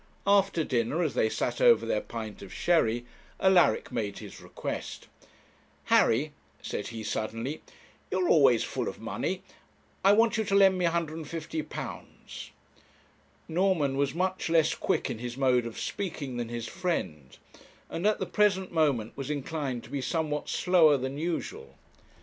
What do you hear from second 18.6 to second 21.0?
moment was inclined to be somewhat slower